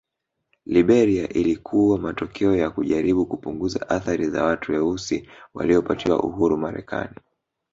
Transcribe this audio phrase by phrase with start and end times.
[0.65, 7.15] Liberia ilikuwa matokeo ya kujaribu kupunguza athari za watu weusi waliopatiwa uhuru Marekani